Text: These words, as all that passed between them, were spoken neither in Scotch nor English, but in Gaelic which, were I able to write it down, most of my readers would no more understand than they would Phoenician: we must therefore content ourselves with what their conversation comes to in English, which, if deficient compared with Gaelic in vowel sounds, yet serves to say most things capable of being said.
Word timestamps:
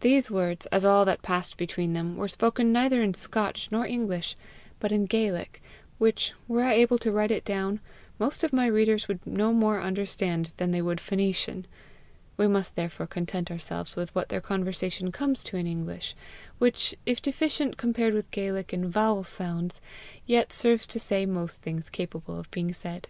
These 0.00 0.30
words, 0.30 0.64
as 0.72 0.86
all 0.86 1.04
that 1.04 1.20
passed 1.20 1.58
between 1.58 1.92
them, 1.92 2.16
were 2.16 2.28
spoken 2.28 2.72
neither 2.72 3.02
in 3.02 3.12
Scotch 3.12 3.68
nor 3.70 3.84
English, 3.84 4.36
but 4.80 4.90
in 4.90 5.04
Gaelic 5.04 5.62
which, 5.98 6.32
were 6.48 6.62
I 6.62 6.72
able 6.72 6.96
to 7.00 7.12
write 7.12 7.30
it 7.30 7.44
down, 7.44 7.80
most 8.18 8.42
of 8.42 8.54
my 8.54 8.64
readers 8.64 9.06
would 9.06 9.20
no 9.26 9.52
more 9.52 9.82
understand 9.82 10.54
than 10.56 10.70
they 10.70 10.80
would 10.80 10.98
Phoenician: 10.98 11.66
we 12.38 12.48
must 12.48 12.74
therefore 12.74 13.06
content 13.06 13.50
ourselves 13.50 13.96
with 13.96 14.14
what 14.14 14.30
their 14.30 14.40
conversation 14.40 15.12
comes 15.12 15.44
to 15.44 15.58
in 15.58 15.66
English, 15.66 16.16
which, 16.56 16.94
if 17.04 17.20
deficient 17.20 17.76
compared 17.76 18.14
with 18.14 18.30
Gaelic 18.30 18.72
in 18.72 18.88
vowel 18.90 19.24
sounds, 19.24 19.82
yet 20.24 20.54
serves 20.54 20.86
to 20.86 20.98
say 20.98 21.26
most 21.26 21.60
things 21.60 21.90
capable 21.90 22.38
of 22.40 22.50
being 22.50 22.72
said. 22.72 23.08